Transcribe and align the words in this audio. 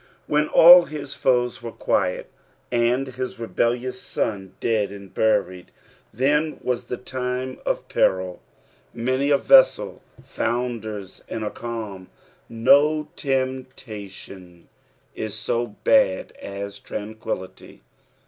When 0.25 0.47
all 0.47 0.85
his 0.85 1.13
foes 1.13 1.61
were 1.61 1.71
quiet, 1.71 2.31
and 2.71 3.05
his 3.07 3.39
rebellious 3.39 4.01
sou 4.01 4.49
dead 4.59 4.89
and 4.91 5.13
buned, 5.13 5.65
then 6.11 6.57
was 6.63 6.85
the 6.85 6.97
time 6.97 7.59
o( 7.67 7.75
peril. 7.75 8.41
Many 8.95 9.29
a 9.29 9.37
vessel 9.37 10.01
founders 10.23 11.23
in 11.29 11.43
a 11.43 11.51
calm. 11.51 12.07
No 12.49 13.09
temptation 13.15 14.69
is 15.13 15.35
so 15.35 15.67
bad 15.83 16.31
as 16.41 16.79
tranquillity. 16.79 17.83